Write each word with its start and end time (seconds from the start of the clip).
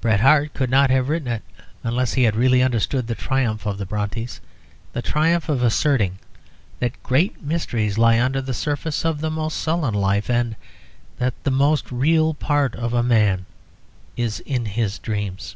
Bret 0.00 0.18
Harte 0.18 0.52
could 0.54 0.70
not 0.70 0.90
have 0.90 1.08
written 1.08 1.28
it 1.28 1.44
unless 1.84 2.14
he 2.14 2.24
had 2.24 2.34
really 2.34 2.62
understood 2.64 3.06
the 3.06 3.14
triumph 3.14 3.64
of 3.64 3.78
the 3.78 3.86
Brontës, 3.86 4.40
the 4.92 5.02
triumph 5.02 5.48
of 5.48 5.62
asserting 5.62 6.18
that 6.80 7.00
great 7.04 7.40
mysteries 7.44 7.96
lie 7.96 8.20
under 8.20 8.40
the 8.42 8.52
surface 8.52 9.04
of 9.04 9.20
the 9.20 9.30
most 9.30 9.56
sullen 9.56 9.94
life, 9.94 10.28
and 10.28 10.56
that 11.18 11.34
the 11.44 11.52
most 11.52 11.92
real 11.92 12.34
part 12.34 12.74
of 12.74 12.92
a 12.92 13.04
man 13.04 13.46
is 14.16 14.40
in 14.40 14.64
his 14.64 14.98
dreams. 14.98 15.54